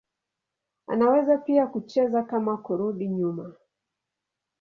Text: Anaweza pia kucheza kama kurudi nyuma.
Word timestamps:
Anaweza 0.87 1.37
pia 1.37 1.67
kucheza 1.67 2.23
kama 2.23 2.57
kurudi 2.57 3.07
nyuma. 3.09 3.55